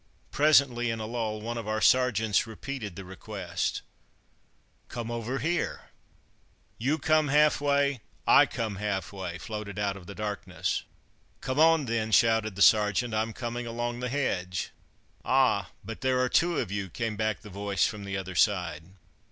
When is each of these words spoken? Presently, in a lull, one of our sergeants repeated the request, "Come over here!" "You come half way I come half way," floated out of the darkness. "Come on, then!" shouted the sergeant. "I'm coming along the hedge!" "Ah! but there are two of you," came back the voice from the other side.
Presently, 0.31 0.89
in 0.89 0.99
a 0.99 1.05
lull, 1.05 1.41
one 1.41 1.59
of 1.59 1.67
our 1.67 1.79
sergeants 1.79 2.47
repeated 2.47 2.95
the 2.95 3.05
request, 3.05 3.83
"Come 4.87 5.11
over 5.11 5.37
here!" 5.37 5.91
"You 6.79 6.97
come 6.97 7.27
half 7.27 7.61
way 7.61 8.01
I 8.25 8.47
come 8.47 8.77
half 8.77 9.13
way," 9.13 9.37
floated 9.37 9.77
out 9.77 9.95
of 9.95 10.07
the 10.07 10.15
darkness. 10.15 10.81
"Come 11.39 11.59
on, 11.59 11.85
then!" 11.85 12.11
shouted 12.11 12.55
the 12.55 12.63
sergeant. 12.63 13.13
"I'm 13.13 13.31
coming 13.31 13.67
along 13.67 13.99
the 13.99 14.09
hedge!" 14.09 14.71
"Ah! 15.23 15.69
but 15.85 16.01
there 16.01 16.19
are 16.19 16.29
two 16.29 16.57
of 16.57 16.71
you," 16.71 16.89
came 16.89 17.15
back 17.15 17.41
the 17.41 17.51
voice 17.51 17.85
from 17.85 18.03
the 18.03 18.17
other 18.17 18.33
side. 18.33 18.83